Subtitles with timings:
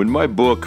[0.00, 0.66] When my book,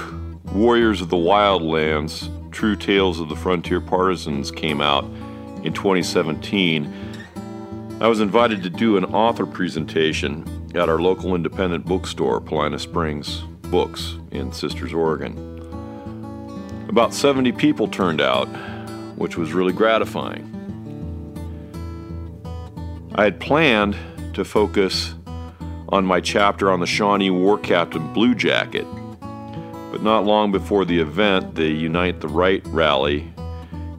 [0.53, 5.05] Warriors of the Wildlands True Tales of the Frontier Partisans, came out
[5.63, 12.41] in 2017, I was invited to do an author presentation at our local independent bookstore,
[12.41, 13.39] Paulina Springs
[13.71, 15.35] Books in Sisters, Oregon.
[16.87, 18.45] About 70 people turned out,
[19.17, 20.47] which was really gratifying.
[23.15, 23.97] I had planned
[24.35, 25.15] to focus
[25.89, 28.85] on my chapter on the Shawnee War Captain Blue Jacket,
[29.93, 33.31] but not long before the event, the Unite the Right rally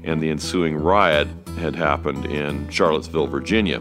[0.02, 3.80] and the ensuing riot had happened in Charlottesville, Virginia.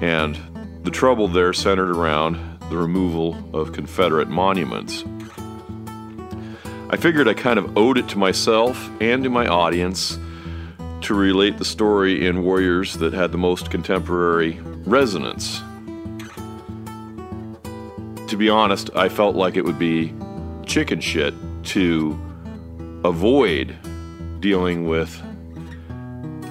[0.00, 0.38] And
[0.84, 2.36] the trouble there centered around
[2.70, 5.02] the removal of Confederate monuments.
[6.88, 10.20] I figured I kind of owed it to myself and to my audience
[11.00, 15.60] to relate the story in Warriors that had the most contemporary resonance.
[18.28, 20.14] To be honest, I felt like it would be
[20.66, 22.18] chicken shit to
[23.04, 23.74] avoid
[24.40, 25.22] dealing with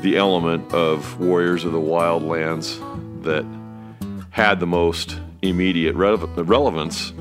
[0.01, 2.79] the element of Warriors of the Wildlands
[3.23, 3.45] that
[4.31, 7.13] had the most immediate re- relevance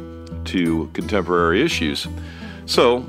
[0.46, 2.06] to contemporary issues.
[2.66, 3.06] So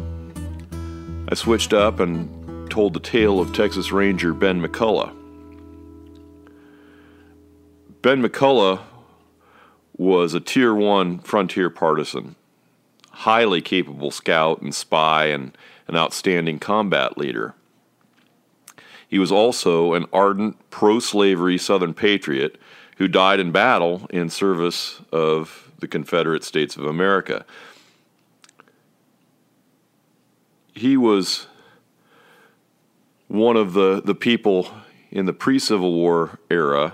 [1.30, 5.13] I switched up and told the tale of Texas Ranger Ben McCulloch.
[8.02, 8.81] Ben McCulloch
[9.97, 12.36] was a Tier 1 frontier partisan,
[13.16, 17.56] highly capable scout and spy, and an outstanding combat leader.
[19.08, 22.60] He was also an ardent pro slavery Southern patriot
[22.98, 27.46] who died in battle in service of the Confederate States of America.
[30.74, 31.48] He was
[33.28, 34.70] one of the, the people
[35.12, 36.94] in the pre Civil War era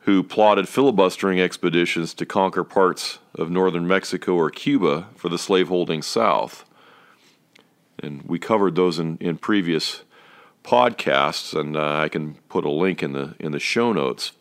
[0.00, 6.02] who plotted filibustering expeditions to conquer parts of northern Mexico or Cuba for the slaveholding
[6.02, 6.64] South.
[7.98, 10.02] And we covered those in, in previous
[10.64, 14.32] podcasts, and uh, I can put a link in the in the show notes.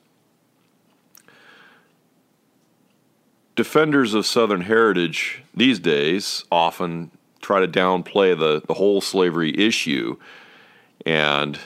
[3.55, 10.17] Defenders of Southern heritage these days often try to downplay the, the whole slavery issue,
[11.05, 11.59] and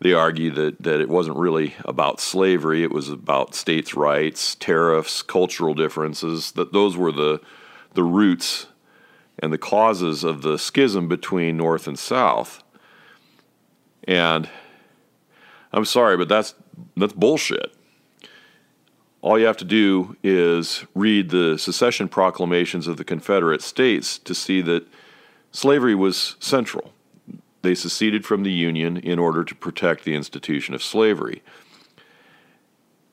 [0.00, 5.22] they argue that, that it wasn't really about slavery, it was about states' rights, tariffs,
[5.22, 7.40] cultural differences, that those were the,
[7.94, 8.66] the roots
[9.38, 12.62] and the causes of the schism between North and South.
[14.04, 14.48] And
[15.72, 16.54] I'm sorry, but that's
[16.96, 17.74] that's bullshit.
[19.20, 24.34] All you have to do is read the secession proclamations of the Confederate States to
[24.34, 24.86] see that
[25.50, 26.92] slavery was central.
[27.62, 31.42] They seceded from the Union in order to protect the institution of slavery.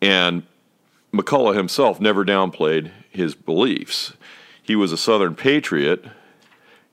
[0.01, 0.43] And
[1.13, 4.13] McCulloch himself never downplayed his beliefs.
[4.61, 6.05] He was a Southern patriot,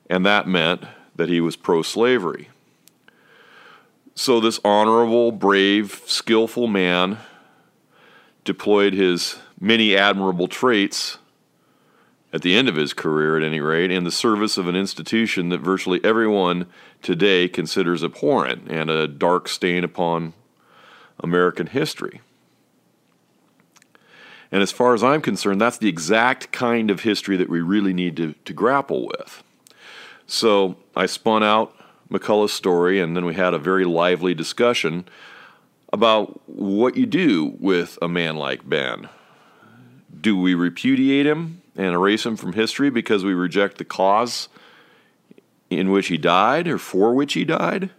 [0.09, 0.83] and that meant
[1.15, 2.49] that he was pro slavery.
[4.15, 7.17] So, this honorable, brave, skillful man
[8.43, 11.17] deployed his many admirable traits
[12.33, 15.49] at the end of his career, at any rate, in the service of an institution
[15.49, 16.65] that virtually everyone
[17.03, 20.33] today considers abhorrent and a dark stain upon
[21.19, 22.21] American history.
[24.51, 27.93] And as far as I'm concerned, that's the exact kind of history that we really
[27.93, 29.43] need to, to grapple with.
[30.25, 31.75] So I spun out
[32.11, 35.05] McCulloch's story, and then we had a very lively discussion
[35.91, 39.09] about what you do with a man like Ben.
[40.19, 44.49] Do we repudiate him and erase him from history because we reject the cause
[45.69, 47.89] in which he died or for which he died?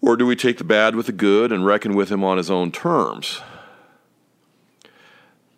[0.00, 2.50] Or do we take the bad with the good and reckon with him on his
[2.50, 3.40] own terms?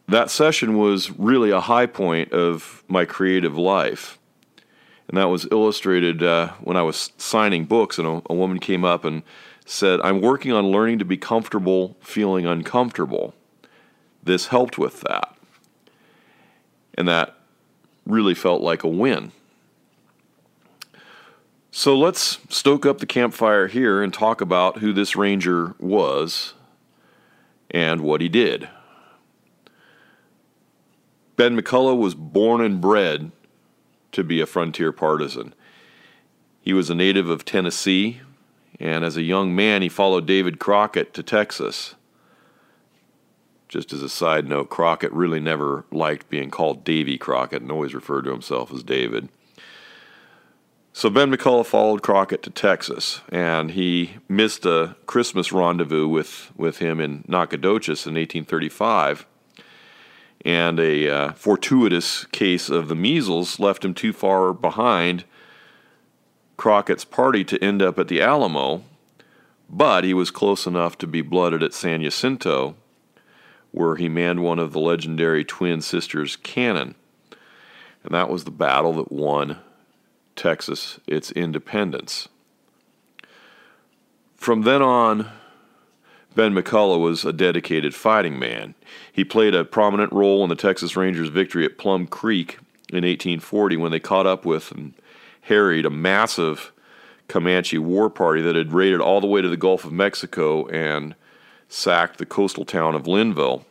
[0.06, 4.18] That session was really a high point of my creative life
[5.08, 8.84] and that was illustrated uh, when I was signing books, and a, a, woman came
[8.84, 9.22] up and
[9.64, 13.34] said, "I'm working on learning to be comfortable feeling uncomfortable."
[14.22, 15.34] This helped with that,
[16.98, 17.36] and that
[18.04, 19.30] really felt like a win.
[21.70, 26.54] So let's stoke up the campfire here and talk about who this ranger was
[27.70, 28.68] and what he did.
[31.36, 33.30] Ben McCulloch was born and bred
[34.10, 35.54] to be a frontier partisan.
[36.60, 38.22] He was a native of Tennessee,
[38.80, 41.94] and as a young man, he followed David Crockett to Texas.
[43.68, 47.94] Just as a side note, Crockett really never liked being called Davy Crockett and always
[47.94, 49.28] referred to himself as David.
[50.94, 56.78] So Ben McCulloch followed Crockett to Texas, and he missed a Christmas rendezvous with, with
[56.78, 59.26] him in Nacogdoches in 1835.
[60.44, 65.24] and a uh, fortuitous case of the measles left him too far behind
[66.56, 68.82] Crockett's party to end up at the Alamo,
[69.68, 72.74] but he was close enough to be blooded at San Jacinto,
[73.72, 76.94] where he manned one of the legendary twin sisters' cannon.
[78.02, 79.58] And that was the battle that won
[80.36, 82.28] Texas its independence.
[84.34, 85.28] From then on,
[86.34, 88.74] Ben McCulloch was a dedicated fighting man.
[89.12, 92.58] He played a prominent role in the Texas Rangers' victory at Plum Creek
[92.90, 94.94] in 1840 when they caught up with and
[95.42, 96.72] harried a massive
[97.26, 101.14] Comanche war party that had raided all the way to the Gulf of Mexico and
[101.68, 103.64] sacked the coastal town of Linnville.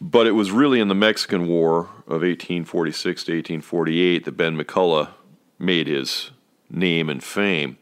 [0.00, 5.10] But it was really in the Mexican War of 1846 to 1848 that Ben McCulloch
[5.58, 6.30] made his
[6.70, 7.78] name and fame.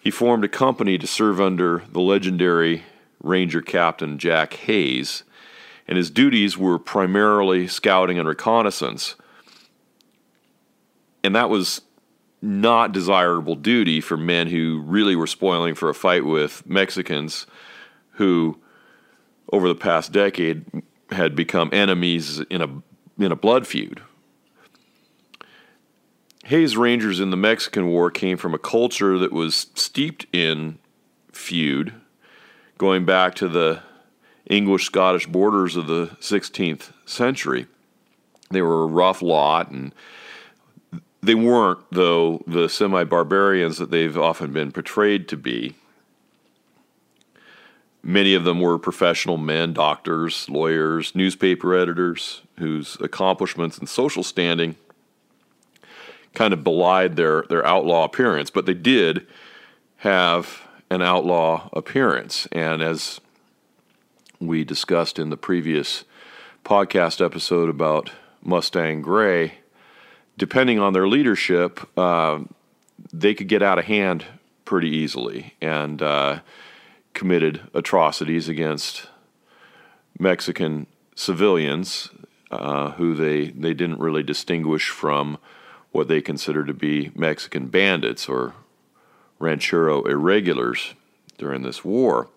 [0.00, 2.84] He formed a company to serve under the legendary
[3.22, 5.24] Ranger Captain Jack Hays,
[5.86, 9.16] and his duties were primarily scouting and reconnaissance.
[11.24, 11.82] And that was
[12.42, 17.46] not desirable duty for men who really were spoiling for a fight with Mexicans
[18.12, 18.60] who,
[19.52, 20.64] over the past decade,
[21.12, 22.82] had become enemies in a
[23.22, 24.02] in a blood feud.
[26.46, 30.78] Hays Rangers in the Mexican War came from a culture that was steeped in
[31.30, 31.94] feud,
[32.78, 33.82] going back to the
[34.46, 37.68] English Scottish borders of the 16th century.
[38.50, 39.94] They were a rough lot, and
[41.22, 45.74] they weren't, though, the semi barbarians that they've often been portrayed to be.
[48.02, 54.74] Many of them were professional men, doctors, lawyers, newspaper editors, whose accomplishments and social standing
[56.34, 59.26] kind of belied their, their outlaw appearance, but they did
[59.98, 62.48] have an outlaw appearance.
[62.50, 63.20] And as
[64.40, 66.04] we discussed in the previous
[66.64, 68.10] podcast episode about
[68.42, 69.61] Mustang Gray,
[70.36, 72.40] depending on their leadership, uh,
[73.12, 74.24] they could get out of hand
[74.64, 76.40] pretty easily and uh,
[77.14, 79.08] committed atrocities against
[80.18, 82.10] Mexican civilians
[82.50, 85.38] uh, who they, they didn't really distinguish from
[85.90, 88.54] what they considered to be Mexican bandits or
[89.38, 90.94] ranchero irregulars
[91.38, 92.28] during this war.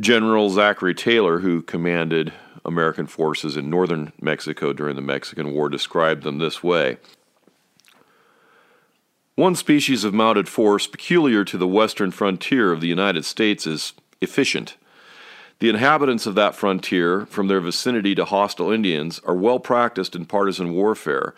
[0.00, 2.32] General Zachary Taylor, who commanded
[2.64, 6.96] American forces in northern Mexico during the Mexican War, described them this way
[9.34, 13.92] One species of mounted force peculiar to the western frontier of the United States is
[14.22, 14.76] efficient.
[15.58, 20.24] The inhabitants of that frontier, from their vicinity to hostile Indians, are well practiced in
[20.24, 21.34] partisan warfare,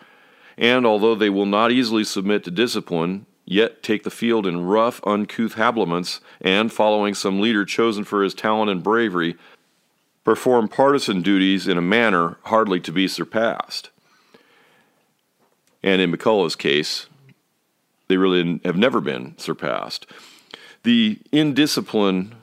[0.57, 5.01] and although they will not easily submit to discipline, yet take the field in rough,
[5.05, 9.35] uncouth habiliments, and, following some leader chosen for his talent and bravery,
[10.23, 13.89] perform partisan duties in a manner hardly to be surpassed.
[15.81, 17.07] And in McCulloch's case,
[18.07, 20.05] they really have never been surpassed.
[20.83, 22.35] The indiscipline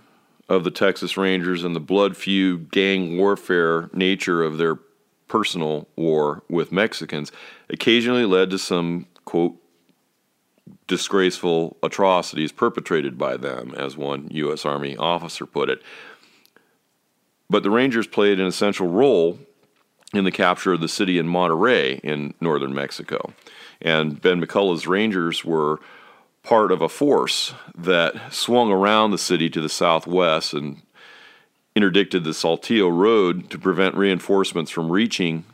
[0.48, 4.78] of the Texas Rangers and the blood feud, gang warfare nature of their
[5.28, 7.30] personal war with Mexicans
[7.68, 9.56] occasionally led to some, quote,
[10.86, 14.64] disgraceful atrocities perpetrated by them, as one U.S.
[14.64, 15.82] Army officer put it.
[17.48, 19.38] But the Rangers played an essential role
[20.12, 23.32] in the capture of the city in Monterrey in northern Mexico.
[23.80, 25.80] And Ben McCulloch's Rangers were
[26.42, 30.82] part of a force that swung around the city to the southwest and
[31.76, 35.44] interdicted the Saltillo Road to prevent reinforcements from reaching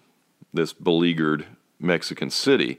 [0.52, 1.46] this beleaguered
[1.78, 2.78] Mexican city.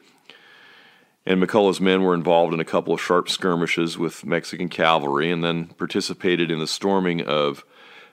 [1.27, 5.43] And McCulloch's men were involved in a couple of sharp skirmishes with Mexican cavalry and
[5.43, 7.65] then participated in the storming of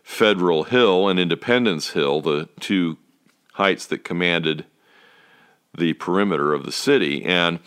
[0.03, 2.99] Federal Hill and Independence Hill, the two
[3.53, 4.65] heights that commanded
[5.79, 7.25] the perimeter of the city.
[7.25, 7.61] And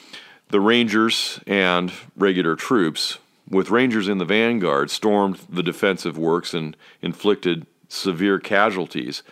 [0.49, 3.17] the Rangers and regular troops
[3.49, 9.23] with Rangers in the vanguard, stormed the defensive works and inflicted severe casualties.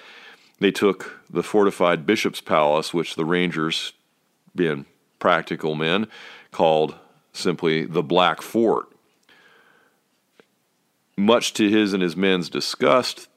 [0.60, 3.92] They took the fortified Bishop's Palace, which the Rangers,
[4.56, 4.86] being
[5.26, 6.06] practical men,
[6.52, 6.94] called
[7.34, 8.86] simply the Black Fort.
[11.18, 13.28] Much to his and his men's disgust,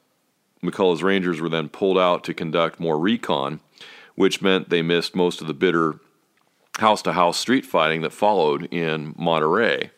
[0.63, 3.59] McCulloch's Rangers were then pulled out to conduct more recon,
[4.13, 5.99] which meant they missed most of the bitter
[6.77, 9.89] house to house street fighting that followed in Monterey.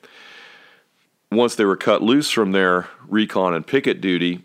[1.30, 4.44] once they were cut loose from their recon and picket duty,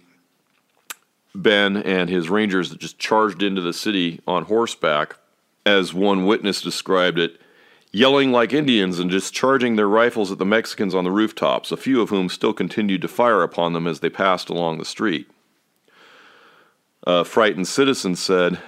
[1.32, 5.14] Ben and his Rangers just charged into the city on horseback,
[5.66, 7.40] as one witness described it,
[7.92, 12.00] yelling like Indians and discharging their rifles at the Mexicans on the rooftops, a few
[12.00, 15.28] of whom still continued to fire upon them as they passed along the street.
[17.04, 18.60] A frightened citizen said,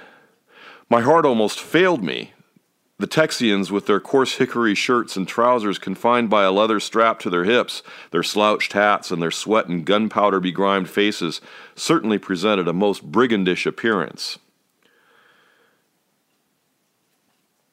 [0.91, 2.33] My heart almost failed me.
[2.99, 7.31] The Texians, with their coarse hickory shirts and trousers confined by a leather strap to
[7.31, 11.41] their hips, their slouched hats, and their sweat and gunpowder begrimed faces,
[11.77, 14.41] certainly presented a most brigandish appearance.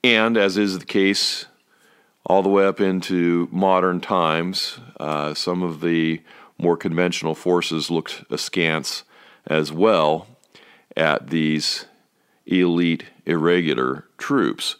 [0.05, 1.47] And, as is the case
[2.27, 6.21] all the way up into modern times, uh, some of the
[6.59, 9.03] more conventional forces looked askance
[9.47, 10.27] as well
[10.95, 11.85] at these
[12.45, 14.75] elite irregular troops.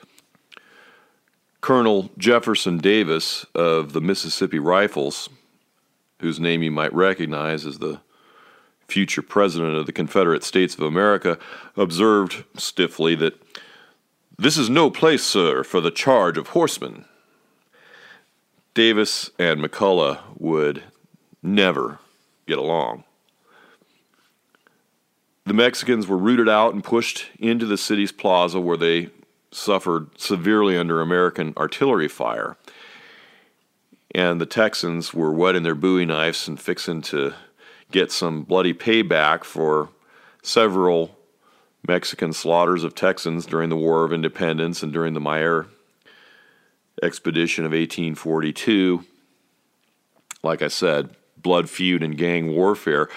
[1.60, 5.28] Colonel Jefferson Davis of the Mississippi Rifles,
[6.20, 8.00] whose name you might recognize as the
[8.88, 11.40] future president of the Confederate States of America,
[11.76, 13.42] observed stiffly that
[14.38, 17.06] this is no place, sir, for the charge of horsemen.
[18.74, 20.84] Davis and McCulloch would
[21.42, 22.00] never
[22.46, 23.04] get along.
[25.46, 29.10] The Mexicans were rooted out and pushed into the city's plaza where they
[29.52, 32.58] suffered severely under American artillery fire.
[34.14, 37.34] And the Texans were wetting their bowie knives and fixing to
[37.92, 39.90] get some bloody payback for
[40.42, 41.16] several
[41.88, 45.68] Mexican slaughters of Texans during the War of Independence and during the Mier
[47.04, 49.04] expedition of 1842.
[50.44, 53.10] Like I said, blood feud and gang warfare.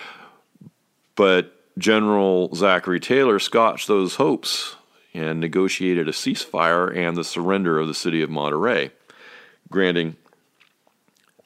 [1.14, 4.76] But General Zachary Taylor scotched those hopes
[5.14, 8.90] and negotiated a ceasefire and the surrender of the city of Monterey,
[9.70, 10.16] granting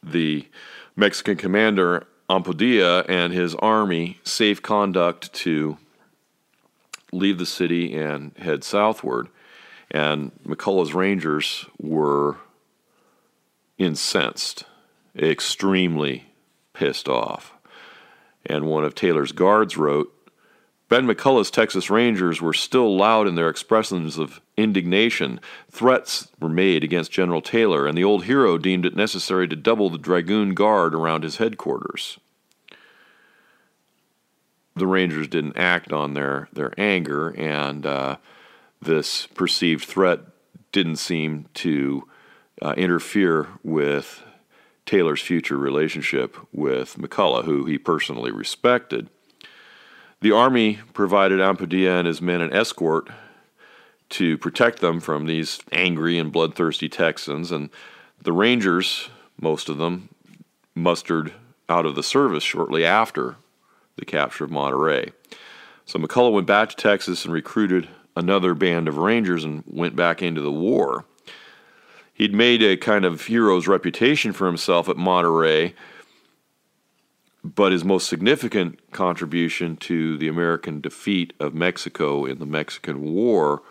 [0.02, 0.49] the
[0.97, 5.76] Mexican commander Ampudia and his army safe conduct to
[7.12, 9.28] leave the city and head southward.
[9.90, 12.38] And McCulloch's Rangers were
[13.78, 14.64] incensed,
[15.16, 16.26] extremely
[16.73, 17.52] pissed off.
[18.47, 20.12] And one of Taylor's guards wrote
[20.88, 25.40] Ben McCulloch's Texas Rangers were still loud in their expressions of indignation.
[25.71, 29.88] Threats were made against General Taylor, and the old hero deemed it necessary to double
[29.88, 32.19] the Dragoon Guard around his headquarters
[34.75, 38.17] the Rangers didn't act on their their anger, and uh,
[38.81, 40.21] this perceived threat
[40.73, 42.09] didn't seem to
[42.61, 44.23] uh, interfere with
[44.87, 49.09] Taylor's future relationship with McCulloch, who he personally respected.
[50.21, 53.09] The Army provided Ampudia and his men an escort
[54.11, 57.71] to protect them from these angry and bloodthirsty Texans, and
[58.21, 59.09] the Rangers,
[59.41, 60.11] most of them,
[60.75, 61.33] mustered
[61.69, 63.37] out of the service shortly after
[63.97, 65.13] the capture of Monterey.
[65.85, 70.23] So McCulloch went back to Texas and recruited another band of Rangers and went back
[70.23, 71.05] into the war.
[72.15, 75.75] He'd made a kind of hero's reputation for himself at Monterey,
[77.43, 83.63] but his most significant contribution to the American defeat of Mexico in the Mexican War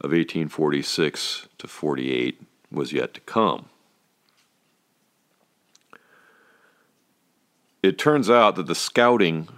[0.00, 2.40] of 1846 to 48
[2.70, 3.68] was yet to come.
[7.82, 9.48] It turns out that the scouting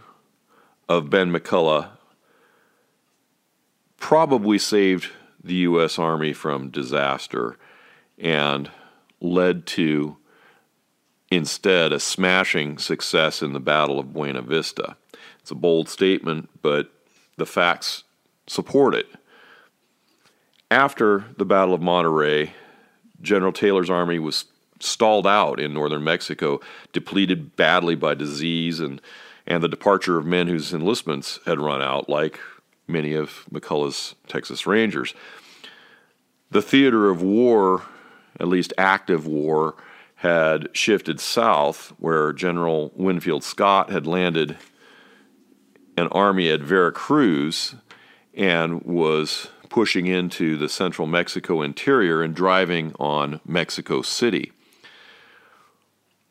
[0.89, 1.91] of Ben McCulloch
[3.99, 5.11] probably saved
[5.43, 5.99] the U.S.
[5.99, 7.59] Army from disaster
[8.19, 8.71] and
[9.21, 10.17] led to
[11.31, 14.97] instead a smashing success in the Battle of Buena Vista.
[15.41, 16.91] It's a bold statement, but
[17.37, 18.05] the facts
[18.47, 19.07] support it.
[20.71, 22.51] After the Battle of Monterrey,
[23.21, 24.47] General Taylor's army was
[24.81, 26.61] stalled out in northern Mexico,
[26.93, 29.01] depleted badly by disease and,
[29.47, 32.39] and the departure of men whose enlistments had run out, like
[32.87, 35.15] many of McCulloch's Texas Rangers.
[36.51, 37.83] The theater of war,
[38.39, 39.75] at least active war,
[40.17, 44.57] had shifted south, where General Winfield Scott had landed
[45.97, 47.75] an army at Veracruz
[48.35, 54.53] and was pushing into the central Mexico interior and driving on Mexico City.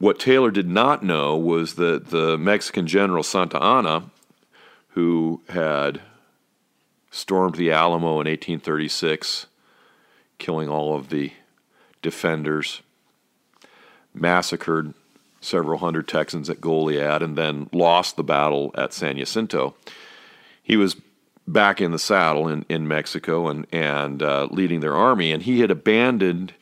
[0.03, 4.11] What Taylor did not know was that the Mexican general Santa Anna,
[4.89, 6.01] who had
[7.09, 9.45] stormed the Alamo in 1836,
[10.39, 11.31] killing all of the
[12.01, 12.81] defenders,
[14.13, 14.93] massacred
[15.39, 19.73] several hundred Texans at Goliad, and then lost the battle at San Jacinto.
[20.61, 20.97] He was
[21.47, 25.61] back in the saddle in, in Mexico and, and uh, leading their army, and he
[25.61, 26.55] had abandoned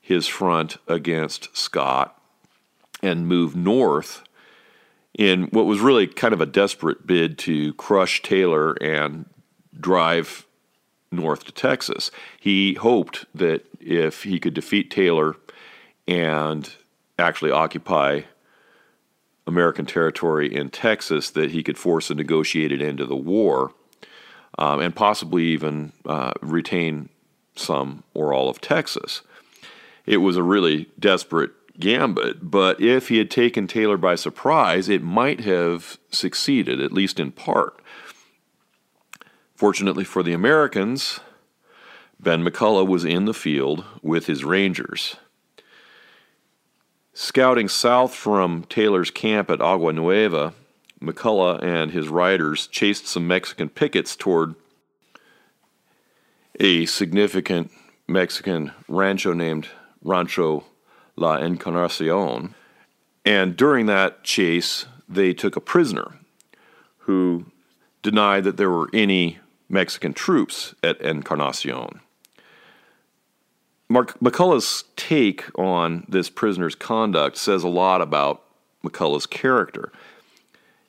[0.00, 2.17] his front against Scott
[3.02, 4.22] and move north
[5.14, 9.26] in what was really kind of a desperate bid to crush Taylor and
[9.78, 10.46] drive
[11.10, 12.10] north to Texas.
[12.38, 15.36] He hoped that if he could defeat Taylor
[16.06, 16.70] and
[17.18, 18.22] actually occupy
[19.46, 23.72] American territory in Texas, that he could force a negotiated end to the war.
[24.58, 27.08] um, and possibly even uh, retain
[27.54, 29.22] some or all of Texas.
[30.04, 35.02] It was a really desperate gambit, but if he had taken Taylor by surprise, it
[35.02, 37.80] might have succeeded, at least in part.
[39.54, 41.20] Fortunately for the Americans,
[42.20, 45.16] Ben McCulloch was in the field with his Rangers.
[47.12, 50.54] Scouting south from Taylor's camp at Agua Nueva,
[51.00, 54.54] McCulloch and his riders chased some Mexican pickets toward
[56.60, 57.70] a significant
[58.06, 59.68] Mexican rancho named
[60.02, 60.64] Rancho
[61.18, 62.54] La Encarnacion.
[63.24, 66.18] And during that chase, they took a prisoner
[66.98, 67.46] who
[68.02, 72.00] denied that there were any Mexican troops at Encarnacion.
[73.88, 78.44] Mark McCulloch's take on this prisoner's conduct says a lot about
[78.84, 79.90] McCulloch's character.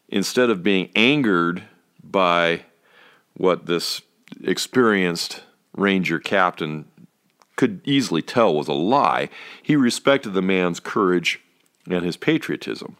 [0.09, 1.63] Instead of being angered
[2.03, 2.65] by
[3.35, 4.01] what this
[4.43, 5.43] experienced
[5.75, 6.85] Ranger captain
[7.59, 9.27] could easily tell was a lie,
[9.61, 11.41] he respected the man's courage
[11.89, 12.95] and his patriotism.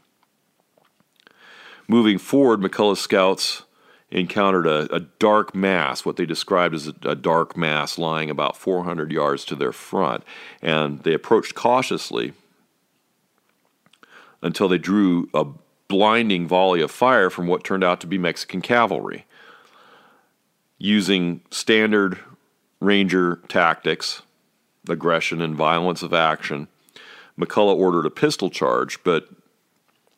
[1.87, 3.63] Moving forward, McCulloch's scouts
[4.11, 8.57] encountered a, a, dark mass, what they described as a, a, dark mass lying about
[8.57, 10.25] 400 yards to their front,
[10.61, 12.33] and they approached cautiously
[14.41, 15.45] until they drew a
[15.87, 19.25] blinding volley of fire from what turned out to be Mexican cavalry.
[20.77, 22.19] Using standard
[22.81, 24.21] Ranger tactics,
[24.89, 26.67] aggression, and violence of action,
[27.39, 29.29] McCulloch ordered a pistol charge, but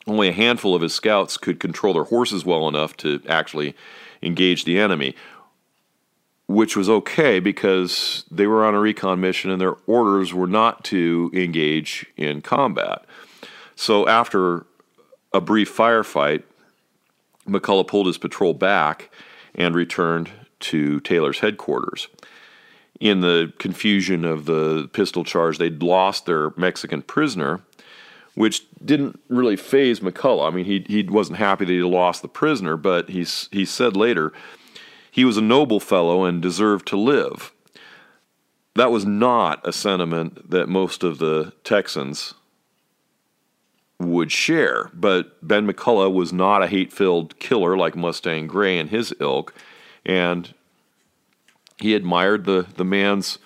[0.08, 3.76] only a handful of his scouts could control their horses well enough to actually
[4.22, 5.16] engage the enemy,
[6.48, 10.84] which was okay because they were on a recon mission and their orders were not
[10.86, 13.06] to engage in combat.
[13.76, 14.66] So after
[15.34, 16.44] a brief firefight,
[17.48, 19.12] McCulloch pulled his patrol back
[19.56, 20.30] and returned
[20.60, 22.08] to Taylor's headquarters
[23.02, 27.60] in the confusion of the pistol charge, they'd lost their Mexican prisoner,
[28.36, 30.48] which didn't really faze McCulloch.
[30.48, 33.98] I mean, he he wasn't happy that he lost the prisoner, but he's he said
[33.98, 34.32] later
[35.10, 37.52] he was a noble fellow and deserved to live.
[38.76, 42.36] That was not a sentiment that most of the Texans
[44.00, 49.14] would share, but Ben McCulloch was not a hate-filled killer like Mustang Gray and his
[49.20, 49.54] ilk,
[50.06, 50.54] and
[51.82, 53.40] he admired the, the man's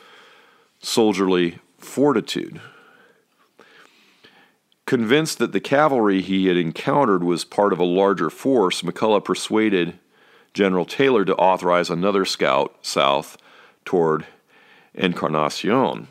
[0.79, 2.59] soldierly fortitude.
[4.85, 9.97] Convinced that the cavalry he had encountered was part of a larger force, McCulloch persuaded
[10.53, 13.37] General Taylor to authorize another scout south
[13.83, 14.25] toward
[14.93, 16.07] Encarnacion.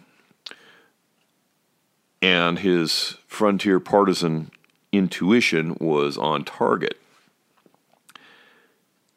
[2.21, 4.51] And his frontier partisan
[4.93, 6.99] intuition was on target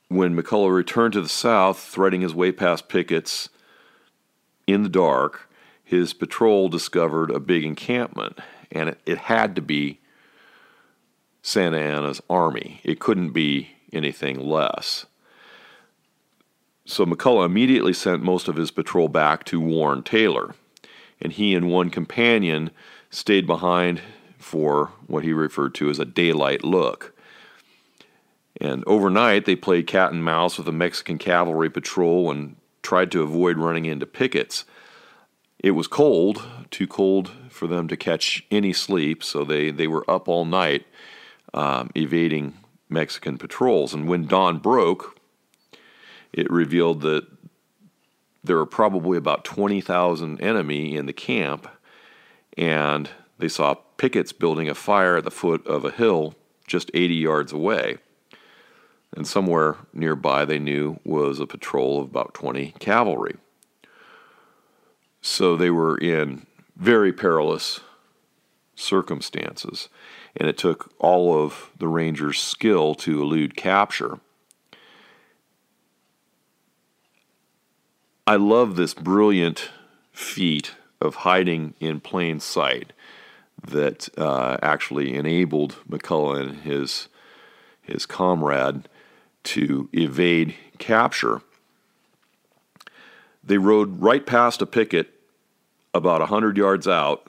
[0.10, 3.50] when McCulloch returned to the south, threading his way past pickets
[4.66, 5.50] in the dark,
[5.84, 8.40] his patrol discovered a big encampment,
[8.72, 10.00] and it, it had to be
[11.42, 12.82] Santa Anna's army.
[12.84, 15.06] It couldn't be anything less.
[16.86, 20.56] So McCulloch immediately sent most of his patrol back to warn Taylor,
[21.22, 22.72] and he and one companion
[23.10, 24.02] stayed behind
[24.38, 27.14] for what he referred to as a daylight look.
[28.60, 33.22] And overnight, they played cat and mouse with a Mexican cavalry patrol and tried to
[33.22, 34.66] avoid running into pickets.
[35.60, 40.10] It was cold, too cold for them to catch any sleep, so they, they were
[40.10, 40.86] up all night
[41.54, 42.54] um, evading
[42.90, 43.94] Mexican patrols.
[43.94, 45.20] And when dawn broke,
[46.34, 47.28] it revealed that
[48.44, 51.68] there were probably about 20,000 enemy in the camp,
[52.58, 57.16] and they saw pickets building a fire at the foot of a hill just 80
[57.16, 57.98] yards away
[59.16, 63.36] and somewhere nearby they knew was a patrol of about 20 cavalry.
[65.22, 67.80] So they were in very perilous
[68.76, 69.90] circumstances,
[70.36, 74.20] and it took all of the Rangers' skill to elude capture.
[78.26, 79.70] I love this brilliant
[80.12, 82.94] feat of hiding in plain sight
[83.66, 87.08] that uh, actually enabled McCulloch and his
[87.82, 88.90] his comrade
[89.48, 91.42] to evade capture.
[93.44, 95.14] They rode right past a picket
[95.94, 97.28] about 100 yards out,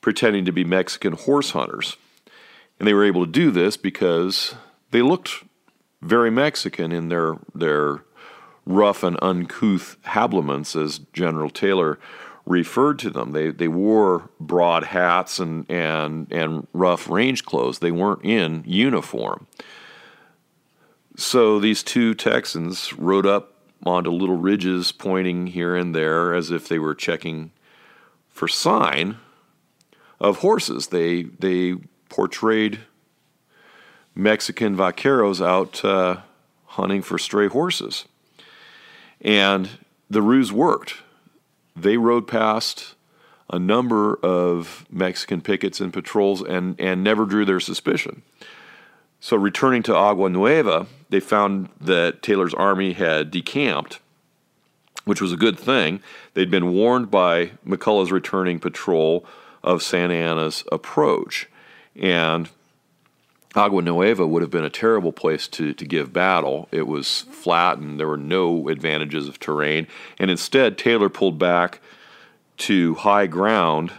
[0.00, 1.96] pretending to be Mexican horse hunters.
[2.78, 4.54] And they were able to do this because
[4.90, 5.44] they looked
[6.00, 8.02] very Mexican in their, their
[8.64, 11.98] rough and uncouth habiliments, as General Taylor
[12.46, 13.32] referred to them.
[13.32, 19.46] They, they wore broad hats and, and, and rough range clothes, they weren't in uniform.
[21.16, 26.68] So these two Texans rode up onto little ridges pointing here and there as if
[26.68, 27.52] they were checking
[28.28, 29.18] for sign
[30.20, 30.88] of horses.
[30.88, 31.76] They they
[32.08, 32.80] portrayed
[34.14, 36.22] Mexican vaqueros out uh,
[36.66, 38.06] hunting for stray horses,
[39.20, 39.68] and
[40.08, 40.96] the ruse worked.
[41.74, 42.94] They rode past
[43.50, 48.22] a number of Mexican pickets and patrols and, and never drew their suspicion.
[49.24, 54.00] So, returning to Agua Nueva, they found that Taylor's army had decamped,
[55.04, 56.02] which was a good thing.
[56.34, 59.24] They'd been warned by McCulloch's returning patrol
[59.62, 61.48] of Santa Anna's approach.
[61.94, 62.50] And
[63.54, 66.68] Agua Nueva would have been a terrible place to, to give battle.
[66.72, 69.86] It was flat and there were no advantages of terrain.
[70.18, 71.78] And instead, Taylor pulled back
[72.56, 73.92] to high ground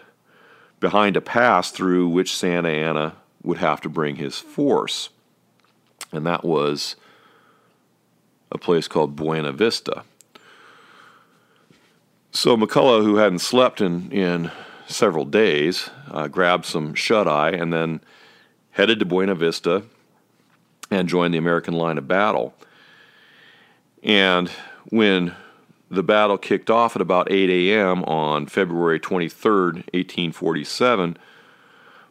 [0.82, 5.10] behind a pass through which Santa Anna would have to bring his force.
[6.12, 6.96] And that was
[8.52, 10.04] a place called Buena Vista.
[12.32, 14.52] So McCulloch, who hadn't slept in, in
[14.88, 18.02] several days, uh, grabbed some shut eye and then
[18.72, 19.84] headed to Buena Vista
[20.90, 22.54] and joined the American line of battle.
[24.02, 24.50] And
[24.86, 25.36] when
[25.90, 28.04] the battle kicked off at about 8 a.m.
[28.06, 31.18] on February 23, 1847,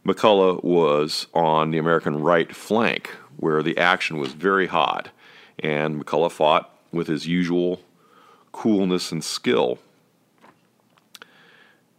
[0.06, 5.10] McCulloch was on the American right flank, where the action was very hot,
[5.58, 7.80] and McCulloch fought with his usual
[8.50, 9.78] coolness and skill.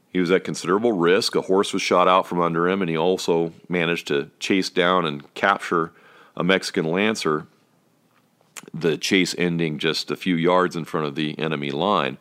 [0.10, 1.36] He was at considerable risk.
[1.36, 5.06] A horse was shot out from under him, and he also managed to chase down
[5.06, 5.92] and capture
[6.36, 7.48] a Mexican lancer,
[8.74, 12.18] the chase ending just a few yards in front of the enemy line.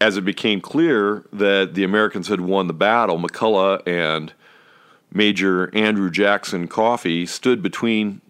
[0.00, 4.32] As it became clear that the Americans had won the battle, McCulloch and
[5.12, 8.20] Major Andrew Jackson Coffee stood between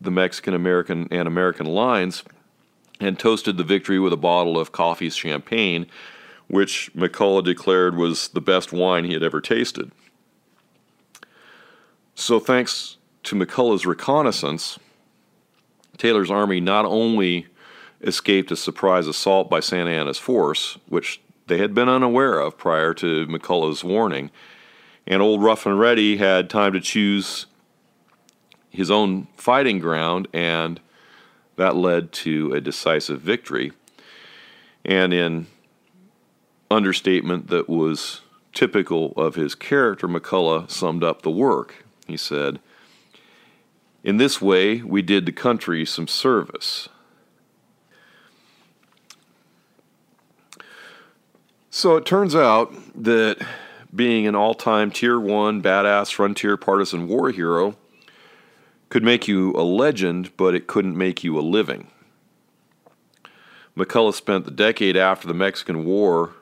[0.00, 2.22] the Mexican American and American lines
[3.00, 5.86] and toasted the victory with a bottle of Coffee's champagne,
[6.48, 9.90] which McCulloch declared was the best wine he had ever tasted.
[12.14, 14.78] So, thanks to McCulloch's reconnaissance,
[15.96, 17.46] Taylor's army not only
[18.02, 22.94] escaped a surprise assault by Santa Anna's force, which they had been unaware of prior
[22.94, 24.30] to McCulloch's warning.
[25.06, 27.46] And old Rough and Ready had time to choose
[28.70, 30.80] his own fighting ground, and
[31.56, 33.72] that led to a decisive victory.
[34.84, 35.46] And in
[36.70, 38.20] understatement that was
[38.52, 41.84] typical of his character, McCulloch summed up the work.
[42.06, 42.60] He said,
[44.04, 46.88] In this way, we did the country some service.
[51.72, 53.46] So it turns out that
[53.94, 57.76] being an all time tier one badass frontier partisan war hero
[58.88, 61.86] could make you a legend, but it couldn't make you a living.
[63.76, 66.32] McCulloch spent the decade after the Mexican War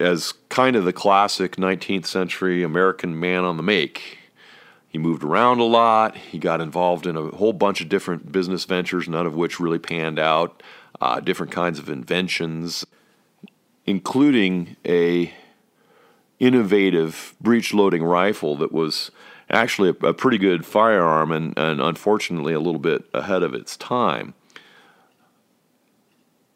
[0.00, 4.18] as kind of the classic 19th century American man on the make.
[4.88, 6.16] He moved around a lot.
[6.16, 9.78] He got involved in a whole bunch of different business ventures, none of which really
[9.78, 10.62] panned out,
[11.02, 12.86] uh, different kinds of inventions
[13.90, 15.32] including a
[16.38, 19.10] innovative breech loading rifle that was
[19.50, 23.76] actually a, a pretty good firearm and, and unfortunately a little bit ahead of its
[23.76, 24.32] time.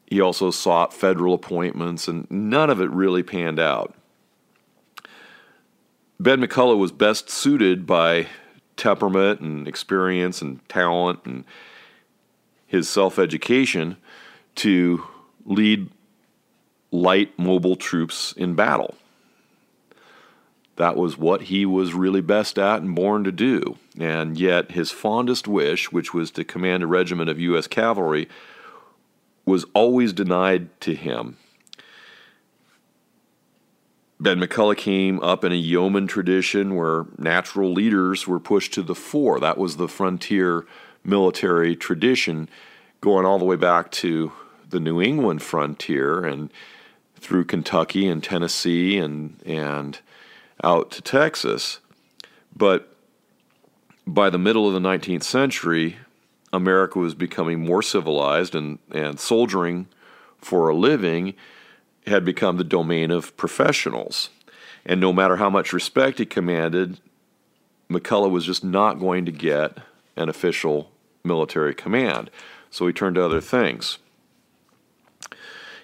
[0.06, 3.94] He also sought federal appointments, and none of it really panned out.
[6.20, 8.28] Ben McCulloch was best suited by
[8.76, 11.44] temperament and experience and talent and
[12.66, 13.96] his self education
[14.54, 15.02] to
[15.44, 15.90] lead
[16.94, 18.94] light mobile troops in battle.
[20.76, 23.76] That was what he was really best at and born to do.
[23.98, 27.66] And yet, his fondest wish, which was to command a regiment of U.S.
[27.66, 28.28] cavalry,
[29.44, 31.36] was always denied to him.
[34.18, 38.94] Ben McCulloch came up in a yeoman tradition where natural leaders were pushed to the
[38.94, 39.38] fore.
[39.38, 40.66] That was the frontier
[41.04, 42.48] military tradition
[43.00, 44.32] going all the way back to
[44.70, 46.24] the New England frontier.
[46.24, 46.50] And
[47.24, 49.98] through Kentucky and Tennessee and and
[50.62, 51.80] out to Texas.
[52.54, 52.94] But
[54.06, 55.96] by the middle of the 19th century,
[56.52, 59.88] America was becoming more civilized and, and soldiering
[60.38, 61.34] for a living
[62.06, 64.28] had become the domain of professionals.
[64.84, 67.00] And no matter how much respect he commanded,
[67.90, 69.78] McCulloch was just not going to get
[70.16, 70.90] an official
[71.24, 72.30] military command.
[72.70, 73.98] So he turned to other things.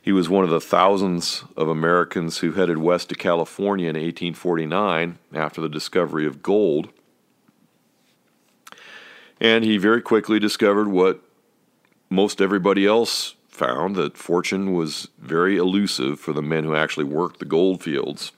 [0.03, 5.19] He was one of the thousands of Americans who headed west to California in 1849
[5.35, 6.89] after the discovery of gold.
[9.41, 11.23] And he very quickly discovered what
[12.09, 17.39] most everybody else found that fortune was very elusive for the men who actually worked
[17.39, 18.33] the gold fields.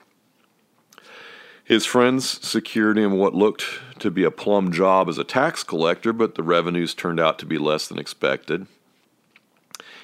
[1.63, 3.65] His friends secured him what looked
[3.99, 7.45] to be a plum job as a tax collector, but the revenues turned out to
[7.45, 8.67] be less than expected.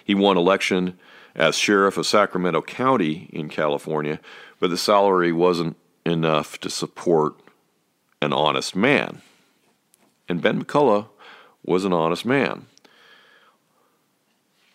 [0.06, 0.98] He won election
[1.40, 4.20] as sheriff of Sacramento County in California,
[4.60, 7.34] but the salary wasn't enough to support
[8.22, 9.22] an honest man.
[10.28, 11.08] And Ben McCulloch
[11.66, 12.66] was an honest man.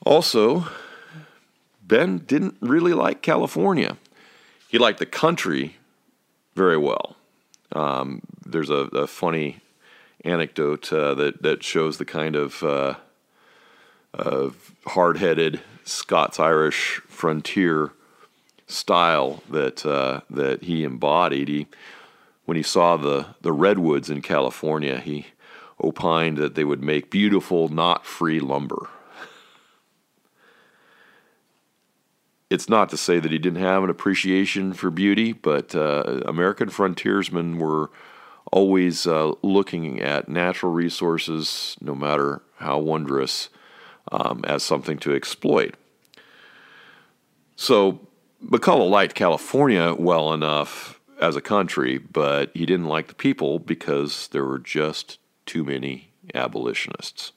[0.07, 0.67] Also,
[1.83, 3.99] Ben didn't really like California.
[4.69, 5.77] He liked the country
[6.55, 7.17] very well.
[7.73, 9.61] Um, there's a, a, funny
[10.25, 12.95] anecdote uh, that that shows the kind of uh,
[15.85, 17.93] hard-headed Scots-Irish frontier
[18.67, 21.49] style that uh, that he embodied.
[21.49, 21.67] He,
[22.45, 25.27] when he saw the the redwoods in California, he
[25.83, 28.89] opined that they would make beautiful, not free lumber.
[32.51, 36.69] It's not to say that he didn't have an appreciation for beauty, but uh, American
[36.69, 37.91] frontiersmen were
[38.53, 43.49] always uh, looking at natural resources, no matter how wondrous,
[44.13, 45.75] um, as something to exploit.
[47.57, 48.01] So
[48.45, 54.29] McCulloch liked California well enough as a country, but he didn't like the people because
[54.29, 57.33] there were just too many abolitionists.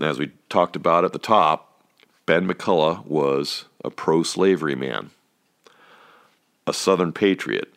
[0.00, 1.82] As we talked about at the top,
[2.26, 5.10] Ben McCulloch was a pro slavery man,
[6.66, 7.73] a Southern patriot.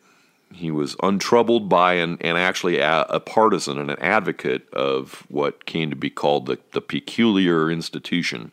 [0.52, 5.66] He was untroubled by and, and actually a, a, partisan and an advocate of what
[5.66, 8.52] came to be called the, the peculiar institution.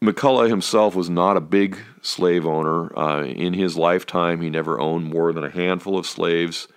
[0.00, 2.96] McCulloch himself was not a big slave owner.
[2.96, 6.68] Uh, in his lifetime, he never owned more than a handful of slaves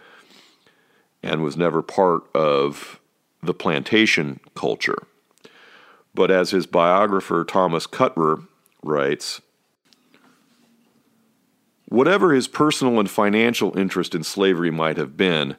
[1.21, 2.99] and was never part of
[3.43, 4.97] the plantation culture.
[6.13, 8.47] But as his biographer Thomas Cuttrer
[8.83, 9.41] writes,
[11.91, 15.57] whatever his personal and financial interest in slavery might have been,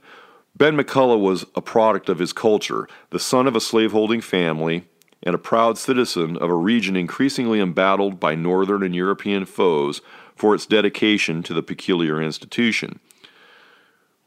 [0.56, 4.86] Ben McCulloch was a product of his culture, the son of a slaveholding family,
[5.22, 10.00] and a proud citizen of a region increasingly embattled by Northern and European foes
[10.34, 12.98] for its dedication to the peculiar institution.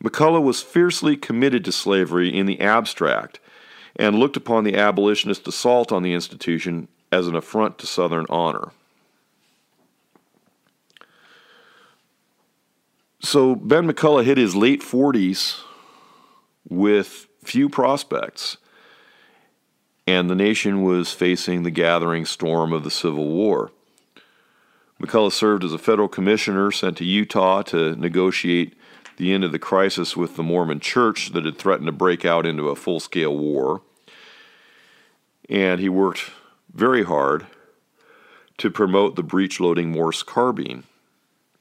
[0.03, 3.39] McCulloch was fiercely committed to slavery in the abstract
[3.95, 8.69] and looked upon the abolitionist assault on the institution as an affront to Southern honor.
[13.25, 15.59] So Ben McCulloch hit his late 40s
[16.69, 18.57] with few prospects,
[20.05, 23.71] and the nation was facing the gathering storm of the Civil War.
[25.01, 28.77] McCulloch served as a federal commissioner sent to Utah to negotiate
[29.17, 32.45] the end of the crisis with the Mormon church that had threatened to break out
[32.45, 33.81] into a full scale war.
[35.49, 36.29] And he worked
[36.71, 37.47] very hard
[38.59, 40.83] to promote the breech loading Morse carbine,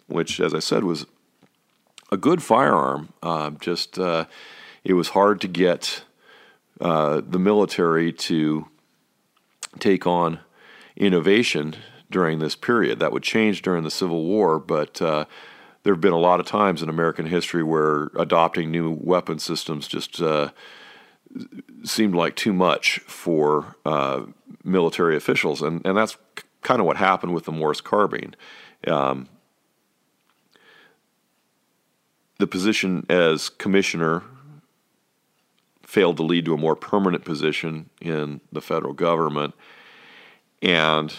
[0.08, 1.06] which, as I said, was
[2.14, 3.12] a good firearm.
[3.22, 4.24] Uh, just uh,
[4.84, 6.04] it was hard to get
[6.80, 8.68] uh, the military to
[9.80, 10.38] take on
[10.96, 11.74] innovation
[12.10, 13.00] during this period.
[13.00, 15.24] That would change during the Civil War, but uh,
[15.82, 19.88] there have been a lot of times in American history where adopting new weapon systems
[19.88, 20.50] just uh,
[21.82, 24.22] seemed like too much for uh,
[24.62, 26.16] military officials, and and that's
[26.62, 28.36] kind of what happened with the Morse carbine.
[28.86, 29.28] Um,
[32.44, 34.22] the position as commissioner
[35.82, 39.54] failed to lead to a more permanent position in the federal government,
[40.60, 41.16] and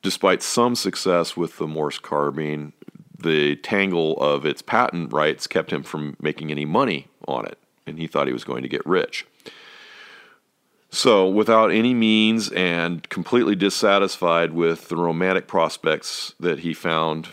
[0.00, 2.72] despite some success with the Morse carbine,
[3.18, 7.98] the tangle of its patent rights kept him from making any money on it, and
[7.98, 9.26] he thought he was going to get rich.
[10.88, 17.28] So, without any means and completely dissatisfied with the romantic prospects that he found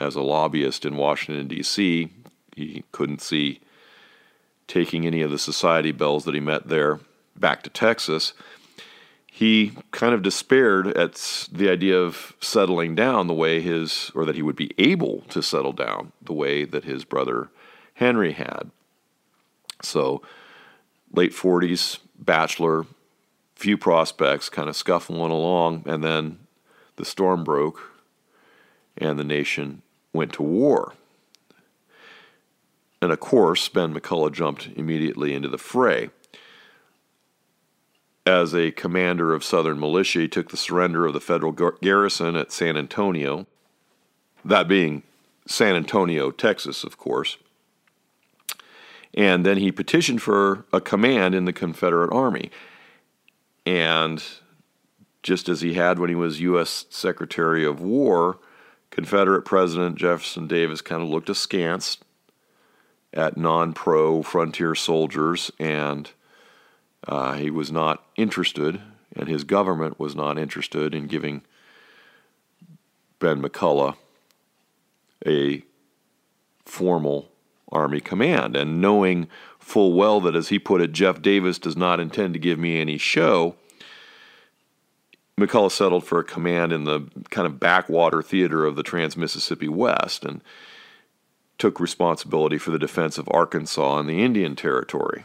[0.00, 2.10] as a lobbyist in Washington, D.C.,
[2.56, 3.60] he couldn't see
[4.66, 7.00] taking any of the society belles that he met there
[7.36, 8.32] back to Texas
[9.40, 14.34] he kind of despaired at the idea of settling down the way his, or that
[14.34, 17.48] he would be able to settle down the way that his brother
[17.94, 18.70] Henry had.
[19.82, 20.20] So,
[21.14, 22.84] late 40s, bachelor,
[23.54, 26.40] few prospects, kind of scuffling along, and then
[26.96, 27.80] the storm broke
[28.98, 29.80] and the nation
[30.12, 30.94] went to war.
[33.02, 36.10] And of course, Ben McCulloch jumped immediately into the fray
[38.30, 42.36] as a commander of Southern militia, he took the surrender of the federal gar- garrison
[42.36, 43.46] at San Antonio.
[44.44, 45.02] That being
[45.46, 47.38] San Antonio, Texas, of course.
[49.14, 52.50] And then he petitioned for a command in the Confederate Army.
[53.66, 54.22] And
[55.22, 56.86] just as he had when he was U.S.
[56.90, 58.38] Secretary of War,
[58.90, 61.98] Confederate President Jefferson Davis kind of looked askance
[63.12, 66.10] at non pro frontier soldiers, and
[67.06, 68.80] uh, he was not interested,
[69.14, 71.42] and his government was not interested in giving
[73.18, 73.96] Ben McCulloch
[75.26, 75.62] a
[76.64, 77.30] formal
[77.70, 78.56] Army command.
[78.56, 82.40] And knowing full well that, as he put it, Jeff Davis does not intend to
[82.40, 83.54] give me any show,
[85.40, 87.00] McCulloch settled for a command in the
[87.30, 90.42] kind of backwater theater of the Trans Mississippi West and
[91.58, 95.24] took responsibility for the defense of Arkansas and the Indian Territory.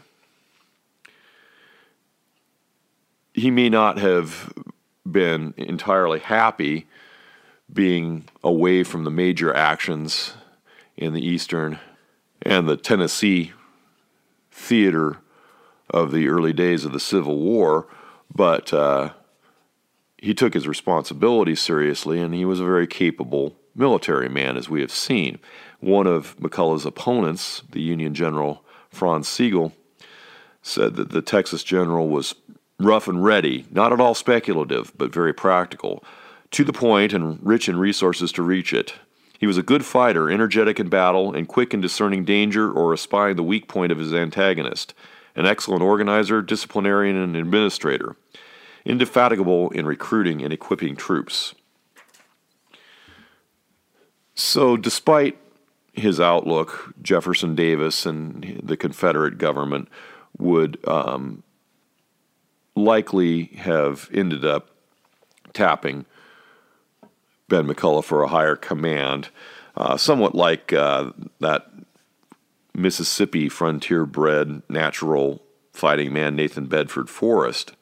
[3.34, 4.52] He may not have
[5.10, 6.86] been entirely happy
[7.72, 10.34] being away from the major actions
[10.96, 11.78] in the Eastern
[12.42, 13.52] and the Tennessee
[14.50, 15.18] theater
[15.90, 17.86] of the early days of the Civil War,
[18.34, 19.10] but uh,
[20.18, 24.80] he took his responsibility seriously and he was a very capable military man, as we
[24.80, 25.38] have seen.
[25.80, 29.72] One of McCulloch's opponents, the Union General Franz Sigel,
[30.62, 32.34] said that the Texas general was
[32.80, 36.02] rough and ready, not at all speculative, but very practical,
[36.50, 38.94] to the point and rich in resources to reach it.
[39.38, 43.36] He was a good fighter, energetic in battle, and quick in discerning danger or espying
[43.36, 44.94] the weak point of his antagonist,
[45.34, 48.16] an excellent organizer, disciplinarian, and administrator,
[48.86, 51.54] indefatigable in recruiting and equipping troops.
[54.34, 55.36] So, despite
[55.92, 59.88] his outlook, Jefferson Davis and the Confederate government
[60.38, 61.42] would um,
[62.74, 64.70] likely have ended up
[65.52, 66.04] tapping
[67.48, 69.30] Ben McCulloch for a higher command,
[69.76, 71.70] uh, somewhat like uh, that
[72.74, 77.72] Mississippi frontier bred natural fighting man Nathan Bedford Forrest.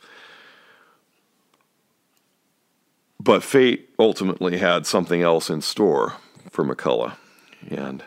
[3.20, 6.14] But fate ultimately had something else in store
[6.50, 7.16] for McCulloch.
[7.68, 8.02] And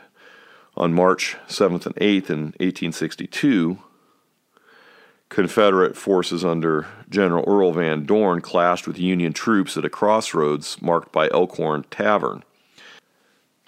[0.76, 3.80] on March 7th and 8th in 1862,
[5.30, 11.12] Confederate forces under General Earl Van Dorn clashed with Union troops at a crossroads marked
[11.12, 12.44] by Elkhorn Tavern.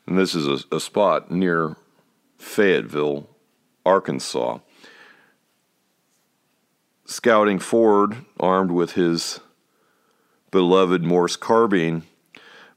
[0.07, 1.75] And this is a, a spot near
[2.37, 3.27] Fayetteville,
[3.85, 4.59] Arkansas.
[7.05, 9.41] Scouting forward, armed with his
[10.51, 12.03] beloved Morse carbine,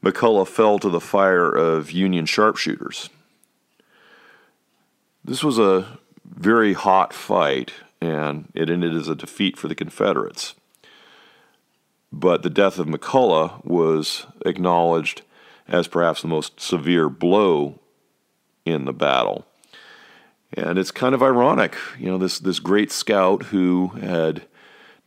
[0.03, 3.09] McCulloch fell to the fire of Union sharpshooters.
[5.25, 10.55] This was a very hot fight and it ended as a defeat for the Confederates.
[12.13, 15.23] But the death of McCulloch was acknowledged
[15.69, 17.79] as perhaps the most severe blow
[18.65, 19.47] in the battle.
[20.53, 24.43] And it's kind of ironic, you know, this, this great scout who had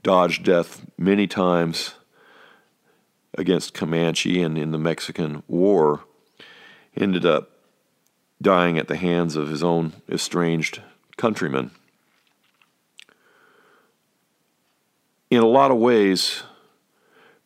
[0.02, 1.96] dodged death many times
[3.38, 6.02] against Comanche and in the Mexican War
[6.96, 7.52] ended up
[8.42, 10.82] dying at the hands of his own estranged
[11.18, 11.72] countrymen.
[15.30, 16.44] in a lot of ways,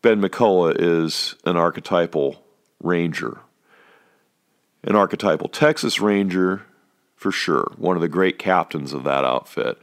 [0.02, 2.44] Ben McCulloch is an archetypal
[2.82, 3.40] ranger.
[4.84, 6.66] An archetypal Texas Ranger,
[7.16, 9.78] for sure, one of the great captains of that outfit,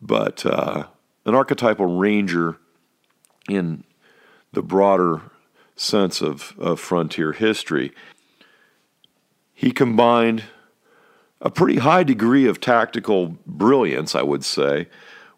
[0.00, 0.86] but uh,
[1.26, 2.56] an archetypal ranger
[3.48, 3.84] in
[4.52, 5.20] the broader
[5.80, 7.92] sense of, of frontier history.
[9.54, 10.44] He combined
[11.40, 14.88] a pretty high degree of tactical brilliance, I would say,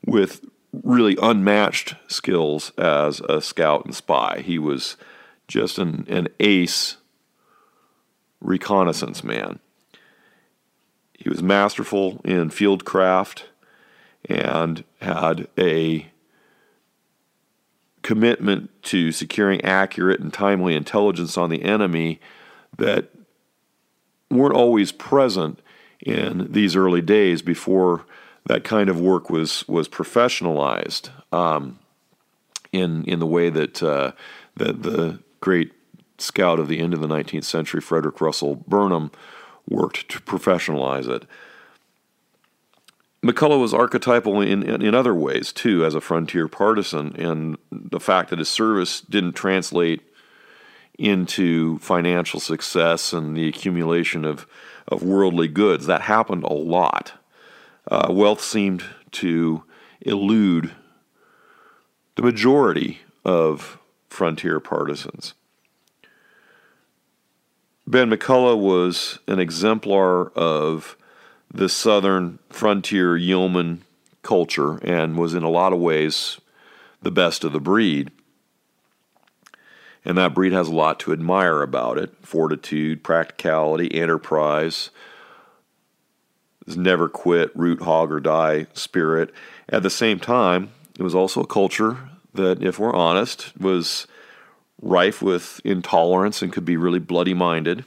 [0.04, 4.42] with really unmatched skills as a scout and spy.
[4.44, 4.96] He was
[5.46, 6.96] just an, an ace
[8.40, 9.60] reconnaissance man.
[11.16, 13.46] He was masterful in field craft
[14.28, 16.11] and had a
[18.02, 22.20] commitment to securing accurate and timely intelligence on the enemy
[22.76, 23.10] that
[24.30, 25.60] weren't always present
[26.00, 28.04] in these early days before
[28.46, 31.78] that kind of work was was professionalized um,
[32.72, 34.12] in in the way that uh,
[34.56, 35.72] that the great
[36.18, 39.10] scout of the end of the 19th century, Frederick Russell Burnham,
[39.68, 41.24] worked to professionalize it.
[43.24, 48.00] McCulloch was archetypal in, in, in, other ways, too, as a frontier partisan, and the
[48.00, 50.02] fact that his service didn't translate
[50.98, 54.46] into financial success and the accumulation of,
[54.88, 55.86] of worldly goods.
[55.86, 57.12] That happened a lot
[57.90, 59.64] uh, wealth seemed to
[60.00, 60.72] elude
[62.16, 65.34] the majority of frontier partisans.
[67.86, 70.96] Ben McCulloch was an exemplar of
[71.52, 73.82] the southern frontier yeoman
[74.22, 76.40] culture and was in a lot of ways
[77.02, 78.10] the best of the breed.
[80.04, 84.90] And that breed has a lot to admire about it fortitude, practicality, enterprise,
[86.66, 89.32] never quit, root, hog, or die spirit.
[89.68, 94.06] At the same time, it was also a culture that, if we're honest, was
[94.80, 97.84] rife with intolerance and could be really bloody minded.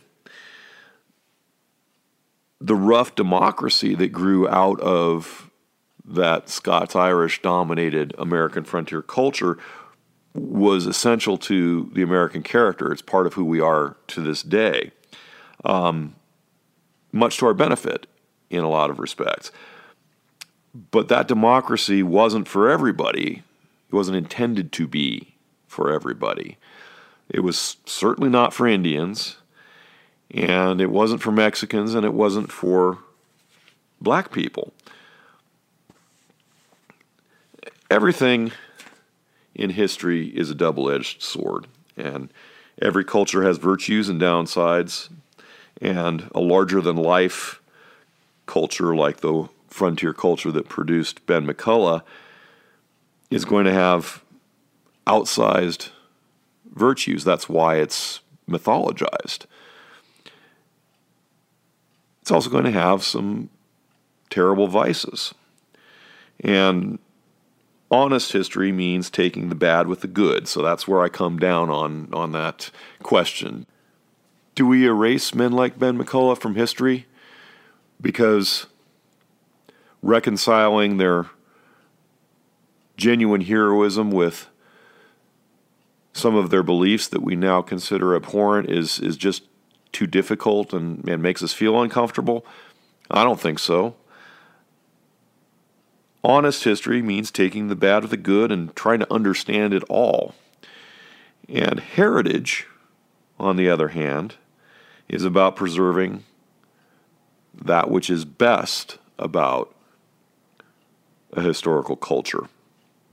[2.61, 5.49] The rough democracy that grew out of
[6.05, 9.57] that Scots Irish dominated American frontier culture
[10.33, 12.91] was essential to the American character.
[12.91, 14.91] It's part of who we are to this day,
[15.63, 16.15] um,
[17.11, 18.07] much to our benefit
[18.49, 19.51] in a lot of respects.
[20.91, 23.43] But that democracy wasn't for everybody.
[23.89, 25.35] It wasn't intended to be
[25.67, 26.57] for everybody.
[27.29, 29.37] It was certainly not for Indians,
[30.35, 32.99] and it wasn't for Mexicans, and it wasn't for
[34.01, 34.73] black people.
[37.89, 38.51] Everything
[39.55, 42.31] in history is a double edged sword, and
[42.81, 45.07] every culture has virtues and downsides,
[45.81, 47.61] and a larger than life
[48.45, 52.03] culture like the frontier culture that produced Ben McCulloch
[53.31, 54.21] is going to have
[55.07, 55.89] outsized
[56.73, 57.23] virtues.
[57.23, 58.19] That's why it's
[58.49, 59.45] mythologized.
[62.25, 63.51] It's also going to have some
[64.31, 65.35] terrible vices.
[66.39, 66.97] And
[67.91, 70.47] honest history means taking the bad with the good.
[70.47, 72.71] So that's where I come down on, on that
[73.03, 73.67] question.
[74.55, 77.05] Do we erase men like Ben McCulloch from history?
[78.01, 78.65] Because
[80.01, 81.27] reconciling their
[82.97, 84.49] genuine heroism with
[86.11, 89.43] some of their beliefs that we now consider abhorrent is, is just
[89.95, 92.45] too difficult and, and makes us feel uncomfortable?
[93.09, 93.95] I don't think so.
[96.23, 100.35] Honest history means taking the bad with the good and trying to understand it all.
[101.47, 102.67] And heritage,
[103.39, 104.35] on the other hand,
[105.07, 106.23] is about preserving
[107.53, 109.73] that which is best about
[111.33, 112.49] a historical culture.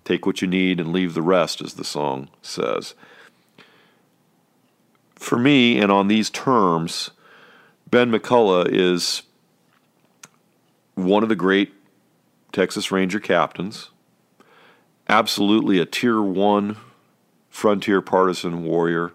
[0.05, 2.95] Take what you need and leave the rest, as the song says.
[5.23, 7.13] For me, and on these terms,
[7.89, 9.23] Ben McCulloch is
[10.97, 11.73] one of the great
[12.51, 13.91] Texas Ranger captains,
[15.09, 16.77] absolutely a tier one
[17.49, 19.13] frontier partisan warrior,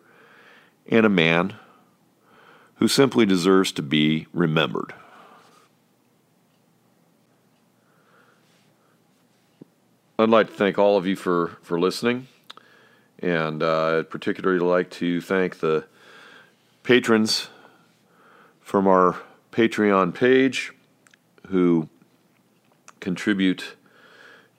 [0.89, 1.55] and a man
[2.75, 4.93] who simply deserves to be remembered.
[10.17, 12.27] I'd like to thank all of you for, for listening,
[13.19, 15.85] and uh, I'd particularly like to thank the
[16.88, 17.49] patrons
[18.61, 19.17] from our
[19.51, 20.71] Patreon page
[21.47, 21.89] who
[23.01, 23.75] contribute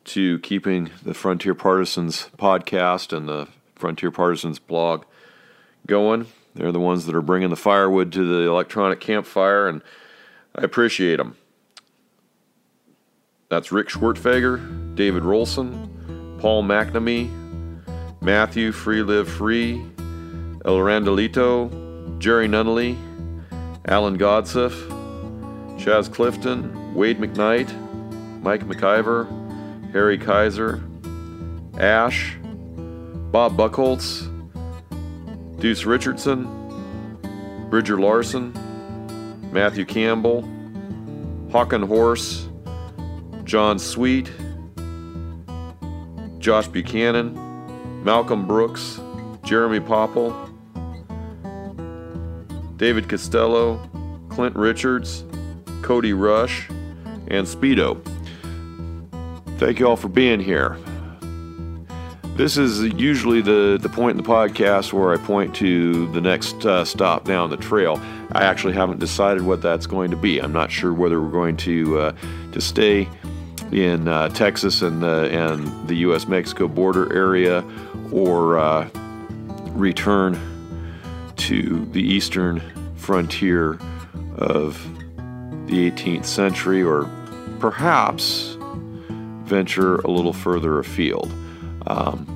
[0.05, 5.07] to keeping the Frontier Partisans podcast and the Frontier Partisans blog
[5.87, 6.26] going.
[6.55, 9.81] They're the ones that are bringing the firewood to the electronic campfire, and
[10.55, 11.35] I appreciate them.
[13.49, 17.31] That's Rick Schwertfeger, David Rolson, Paul McNamee,
[18.20, 19.81] Matthew Free Live Free,
[20.66, 21.88] El Randolito,
[22.19, 22.97] Jerry Nunnally,
[23.87, 24.73] Alan Godsif,
[25.79, 27.73] Chaz Clifton, Wade McKnight,
[28.43, 29.27] Mike McIver,
[29.93, 30.83] Harry Kaiser,
[31.79, 32.37] Ash,
[33.31, 34.27] Bob Buckholz,
[35.61, 36.47] Deuce Richardson,
[37.71, 38.53] Bridger Larson,
[39.53, 40.43] Matthew Campbell,
[41.51, 42.49] Hawken Horse,
[43.45, 44.31] John Sweet,
[46.39, 49.01] Josh Buchanan, Malcolm Brooks,
[49.45, 50.47] Jeremy Popple,
[52.79, 53.79] David Costello,
[54.29, 55.24] Clint Richards,
[55.83, 56.68] Cody Rush,
[57.26, 58.01] and Speedo.
[59.59, 60.79] Thank you all for being here.
[62.37, 66.64] This is usually the, the point in the podcast where I point to the next
[66.64, 68.01] uh, stop down the trail.
[68.31, 70.39] I actually haven't decided what that's going to be.
[70.39, 72.12] I'm not sure whether we're going to uh,
[72.53, 73.09] to stay
[73.72, 76.29] in uh, Texas and the and the U.S.
[76.29, 77.64] Mexico border area,
[78.12, 78.89] or uh,
[79.72, 80.39] return
[81.39, 82.61] to the eastern
[82.97, 83.78] frontier
[84.36, 84.80] of
[85.66, 87.11] the 18th century, or
[87.59, 88.57] perhaps
[89.45, 91.32] venture a little further afield.
[91.86, 92.34] Um,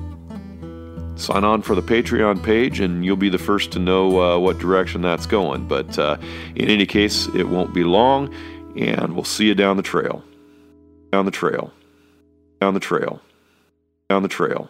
[1.15, 4.59] sign on for the Patreon page, and you'll be the first to know uh, what
[4.59, 5.67] direction that's going.
[5.67, 6.17] But uh,
[6.55, 8.33] in any case, it won't be long,
[8.77, 10.23] and we'll see you down the trail.
[11.11, 11.71] Down the trail.
[12.59, 13.21] Down the trail.
[14.09, 14.61] Down the trail.